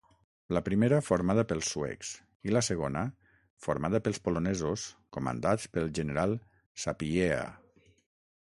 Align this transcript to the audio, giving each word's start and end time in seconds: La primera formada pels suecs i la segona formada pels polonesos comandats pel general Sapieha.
La 0.57 0.61
primera 0.67 0.97
formada 1.07 1.43
pels 1.51 1.67
suecs 1.73 2.13
i 2.49 2.55
la 2.55 2.63
segona 2.69 3.03
formada 3.67 4.01
pels 4.07 4.21
polonesos 4.29 4.87
comandats 5.19 5.71
pel 5.77 5.93
general 6.01 6.35
Sapieha. 6.87 7.43